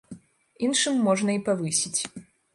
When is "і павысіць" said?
1.37-2.01